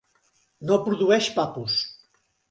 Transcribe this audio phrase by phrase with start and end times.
[0.69, 1.77] No produeix papus.